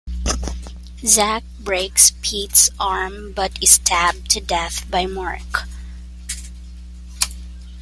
[1.05, 5.67] Zack breaks Pete's arm but is stabbed to death by Marc.